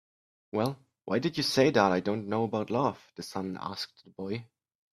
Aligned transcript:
"Well, 0.51 0.79
why 1.05 1.19
did 1.19 1.37
you 1.37 1.43
say 1.43 1.69
that 1.69 1.91
I 1.91 1.99
don't 1.99 2.27
know 2.27 2.43
about 2.43 2.71
love?" 2.71 3.11
the 3.15 3.21
sun 3.21 3.55
asked 3.61 4.03
the 4.03 4.09
boy. 4.09 4.47